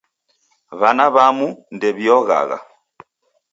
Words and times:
W'ana 0.79 1.05
w'amu 1.13 1.47
ndew'ioghagha 1.75 2.57